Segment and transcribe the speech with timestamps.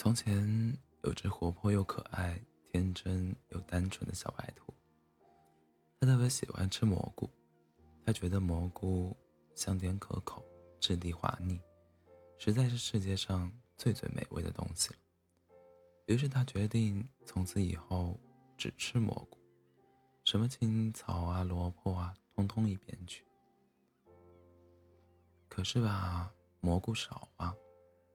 [0.00, 2.40] 从前有只活泼又可爱、
[2.72, 4.72] 天真又单纯的小白兔，
[6.00, 7.28] 它特别喜欢吃蘑菇。
[8.06, 9.14] 它觉得蘑菇
[9.54, 10.42] 香甜可口、
[10.80, 11.60] 质地滑腻，
[12.38, 14.96] 实在是世界上最最美味的东西了。
[16.06, 18.18] 于是它决定从此以后
[18.56, 19.36] 只吃蘑菇，
[20.24, 23.22] 什么青草啊、萝卜啊，通通一边去。
[25.46, 27.54] 可是吧，蘑菇少啊。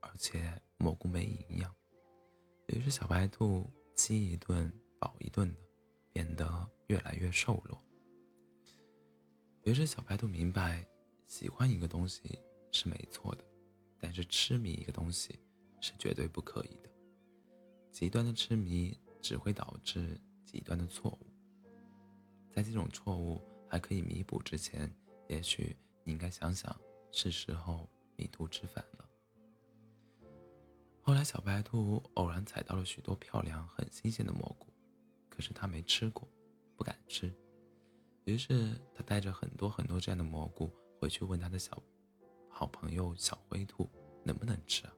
[0.02, 1.76] 而且蘑菇没营养，
[2.68, 5.56] 于是小白兔饥一顿饱一顿的，
[6.14, 7.82] 变得越来越瘦弱。
[9.64, 10.88] 于是小白兔明白，
[11.26, 12.38] 喜欢一个东西
[12.72, 13.44] 是没错的，
[14.00, 15.40] 但是痴迷一个东西
[15.82, 16.90] 是绝对不可以的。
[17.92, 21.26] 极端的痴迷只会导致极端的错误，
[22.54, 24.96] 在这种错误还可以弥补之前，
[25.30, 26.80] 也许你应该想想，
[27.12, 29.05] 是时候迷途知返了。
[31.08, 34.74] 后来，小白兔偶然采到了许多漂亮、很新鲜的蘑菇，
[35.30, 36.28] 可是它没吃过，
[36.76, 37.32] 不敢吃。
[38.24, 41.80] 于是，它带着很多很多这样的蘑菇回去问他的小
[42.50, 43.88] 好朋友小灰兔
[44.24, 44.94] 能不能吃啊？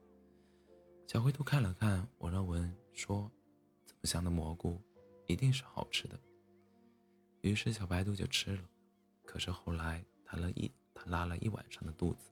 [1.06, 3.30] 小灰兔看了看，闻了闻，说
[3.84, 4.80] ：“这么香的蘑菇，
[5.26, 6.18] 一定是好吃的。”
[7.42, 8.62] 于是，小白兔就吃了。
[9.26, 12.30] 可是后来，它了一它拉了一晚上的肚子，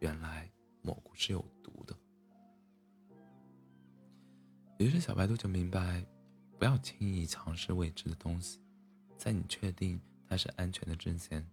[0.00, 1.98] 原来蘑菇是有毒的。
[4.78, 6.04] 于是小白兔就明白，
[6.56, 8.60] 不要轻易尝试未知的东西，
[9.16, 11.44] 在你确定它是安全的之前，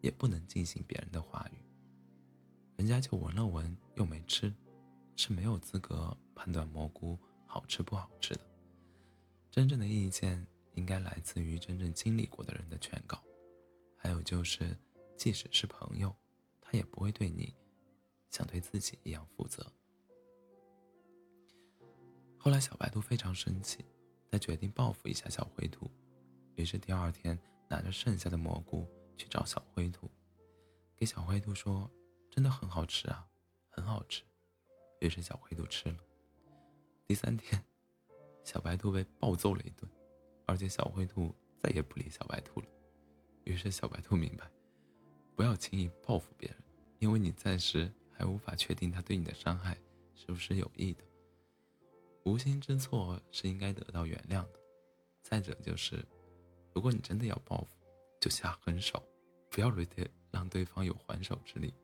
[0.00, 1.56] 也不能进行别人的话语。
[2.76, 4.52] 人家就闻了闻又没吃，
[5.16, 8.40] 是没有资格判断蘑菇好吃不好吃的。
[9.50, 13.20] 真正的意见应该来自于真正经历过的人的劝告。
[13.96, 14.76] 还有就是，
[15.16, 16.14] 即使是朋友，
[16.60, 17.52] 他也不会对你
[18.30, 19.64] 像对自己一样负责。
[22.44, 23.84] 后来，小白兔非常生气，
[24.28, 25.88] 他决定报复一下小灰兔。
[26.56, 28.84] 于是第二天，拿着剩下的蘑菇
[29.16, 30.10] 去找小灰兔，
[30.96, 31.88] 给小灰兔说
[32.28, 33.24] ：“真的很好吃啊，
[33.70, 34.24] 很好吃。”
[34.98, 35.98] 于是小灰兔吃了。
[37.06, 37.64] 第三天，
[38.42, 39.88] 小白兔被暴揍了一顿，
[40.44, 42.66] 而且小灰兔再也不理小白兔了。
[43.44, 44.50] 于是小白兔明白，
[45.36, 46.58] 不要轻易报复别人，
[46.98, 49.78] 因为你暂时还无法确定他对你的伤害
[50.16, 51.04] 是不是有意的。
[52.24, 54.60] 无心之错是应该得到原谅的。
[55.22, 56.04] 再者就是，
[56.74, 57.68] 如果你真的要报复，
[58.20, 59.02] 就下狠手，
[59.50, 59.70] 不要
[60.30, 61.74] 让对方有还手之力，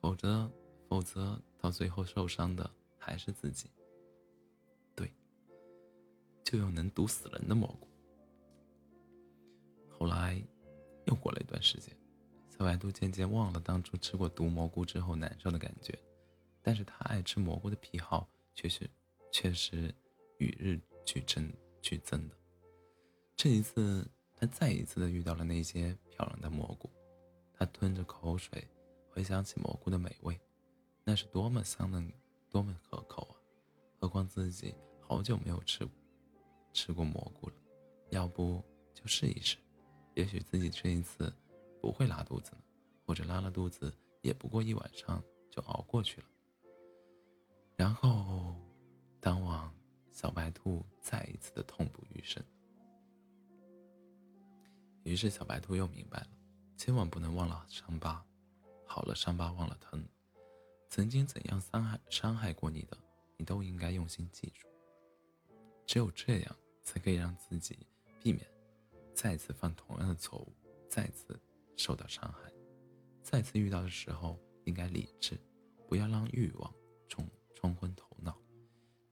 [0.00, 0.50] 否则，
[0.88, 2.68] 否则到最后受伤的
[2.98, 3.70] 还是自己。
[4.94, 5.12] 对，
[6.42, 7.88] 就用能毒死人的蘑菇。
[9.88, 10.42] 后来，
[11.06, 11.94] 又过了一段时间，
[12.50, 15.98] 小白兔渐渐忘了当初吃过毒蘑菇之后难受的感觉，
[16.62, 18.88] 但是他爱吃蘑菇的癖好却是。
[19.32, 19.94] 却是
[20.38, 22.34] 与日俱增、俱增的。
[23.36, 26.90] 这一次，他再一次的遇到了那些漂亮的蘑菇，
[27.54, 28.68] 他吞着口水，
[29.08, 30.38] 回想起蘑菇的美味，
[31.04, 32.12] 那是多么香嫩、
[32.50, 33.34] 多么可口啊！
[33.98, 35.88] 何况自己好久没有吃
[36.72, 37.54] 吃过蘑菇了，
[38.10, 38.62] 要不
[38.92, 39.56] 就试一试，
[40.14, 41.32] 也许自己这一次
[41.80, 42.62] 不会拉肚子呢，
[43.06, 46.26] 或者拉了肚子也不过一晚上就熬过去了。
[47.76, 48.19] 然后。
[50.20, 52.44] 小白兔再一次的痛不欲生。
[55.02, 56.28] 于是，小白兔又明白了，
[56.76, 58.22] 千万不能忘了伤疤，
[58.84, 60.06] 好了伤疤忘了疼。
[60.90, 62.98] 曾经怎样伤害伤害过你的，
[63.38, 64.68] 你都应该用心记住。
[65.86, 67.86] 只有这样，才可以让自己
[68.22, 68.46] 避免
[69.14, 70.52] 再次犯同样的错误，
[70.86, 71.40] 再次
[71.78, 72.52] 受到伤害。
[73.22, 75.40] 再次遇到的时候，应该理智，
[75.88, 76.70] 不要让欲望
[77.08, 78.09] 冲冲昏头。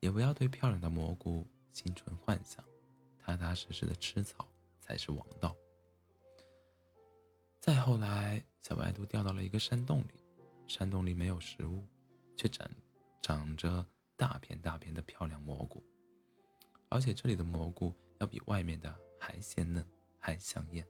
[0.00, 2.64] 也不要对漂亮的蘑菇心存幻想，
[3.18, 4.48] 踏踏实实的吃草
[4.80, 5.56] 才是王道。
[7.60, 10.14] 再后来，小白兔掉到了一个山洞里，
[10.66, 11.84] 山洞里没有食物，
[12.36, 12.68] 却长
[13.20, 13.84] 长着
[14.16, 15.82] 大片大片的漂亮蘑菇，
[16.88, 19.84] 而且这里的蘑菇要比外面的还鲜嫩，
[20.18, 20.86] 还香艳。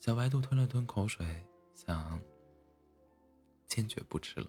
[0.00, 1.44] 小白兔吞了吞口水，
[1.74, 2.22] 想
[3.66, 4.48] 坚决不吃了。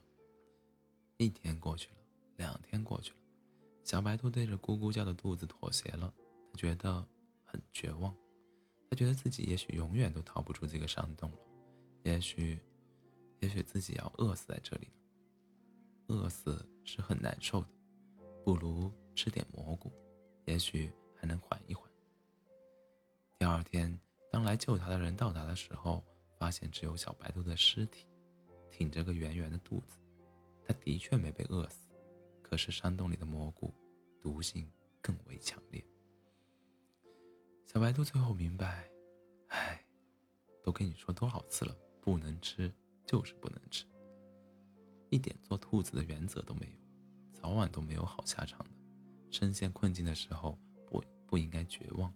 [1.17, 1.97] 一天过去了，
[2.37, 3.17] 两天过去了。
[3.89, 6.13] 小白兔对着咕咕叫的肚子妥协了，
[6.51, 7.03] 他觉得
[7.43, 8.15] 很绝望，
[8.87, 11.37] 他觉得自己也许永远都逃不出这个山洞了，
[12.03, 12.59] 也许，
[13.39, 14.93] 也许自己要饿死在这里了。
[16.05, 17.67] 饿死是很难受的，
[18.45, 19.91] 不如吃点蘑菇，
[20.45, 21.89] 也许还能缓一缓。
[23.39, 23.99] 第二天，
[24.31, 26.05] 当来救他的人到达的时候，
[26.37, 28.05] 发现只有小白兔的尸体，
[28.69, 29.97] 挺着个圆圆的肚子，
[30.63, 31.89] 他的确没被饿死。
[32.43, 33.71] 可是山洞里的蘑菇
[34.21, 34.69] 毒性
[35.01, 35.83] 更为强烈。
[37.65, 38.89] 小白兔最后明白，
[39.47, 39.85] 唉，
[40.63, 42.73] 都跟你说多少次了，不能吃
[43.05, 43.85] 就是不能吃，
[45.09, 48.71] 一点做兔子的原则都没有，早晚都没有好下场的。
[49.31, 50.57] 身陷困境的时候，
[50.87, 52.11] 不不应该绝望，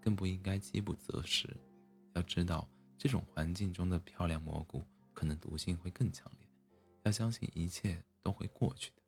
[0.00, 1.56] 更不应该饥不择食。
[2.14, 2.68] 要知道，
[2.98, 6.40] 这种环境中的漂亮蘑菇可能毒性会更强烈。
[7.04, 9.02] 要相信一切都会过去的，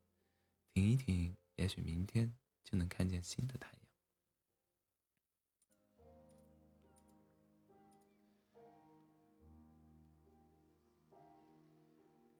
[0.73, 3.79] 挺一挺，也许明天就能看见新的太阳。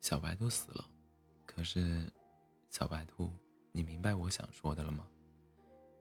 [0.02, 0.90] 小白兔死了，
[1.46, 2.12] 可是，
[2.70, 3.32] 小白兔。
[3.72, 5.08] 你明白我想说的了吗？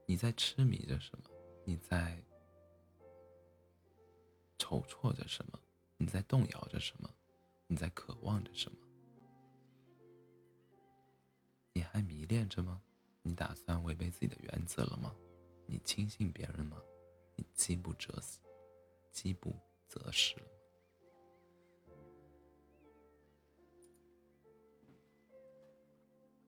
[0.06, 1.30] 你在痴迷着什么？
[1.66, 2.24] 你在
[4.56, 5.60] 筹措着什么？
[5.98, 7.14] 你在动摇着什么？
[7.66, 8.78] 你在渴望着什么？
[11.74, 12.82] 你还迷恋着吗？
[13.28, 15.14] 你打算违背自己的原则了吗？
[15.66, 16.82] 你轻信别人吗？
[17.36, 18.38] 你饥不择食
[19.12, 19.54] 饥不
[19.86, 20.34] 择食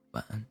[0.09, 0.43] 晚安。